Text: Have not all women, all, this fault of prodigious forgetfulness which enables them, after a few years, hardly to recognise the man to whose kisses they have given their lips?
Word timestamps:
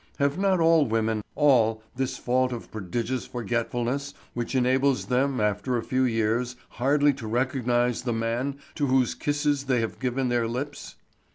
Have 0.17 0.35
not 0.39 0.59
all 0.59 0.87
women, 0.87 1.23
all, 1.35 1.83
this 1.95 2.17
fault 2.17 2.51
of 2.51 2.71
prodigious 2.71 3.27
forgetfulness 3.27 4.15
which 4.33 4.55
enables 4.55 5.05
them, 5.05 5.39
after 5.39 5.77
a 5.77 5.83
few 5.83 6.05
years, 6.05 6.55
hardly 6.81 7.13
to 7.13 7.27
recognise 7.27 8.01
the 8.01 8.11
man 8.11 8.57
to 8.73 8.87
whose 8.87 9.13
kisses 9.13 9.65
they 9.65 9.79
have 9.81 9.99
given 9.99 10.29
their 10.29 10.47
lips? 10.47 10.95